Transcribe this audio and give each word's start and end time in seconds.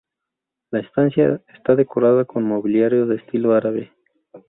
La 0.71 0.79
estancia 0.79 1.39
está 1.53 1.75
decorada 1.75 2.25
con 2.25 2.41
mobiliario 2.43 3.05
de 3.05 3.17
estilo 3.17 3.53
árabe. 3.53 3.93